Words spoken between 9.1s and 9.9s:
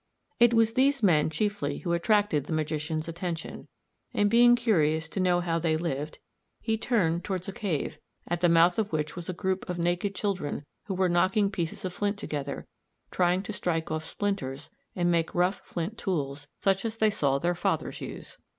was a group of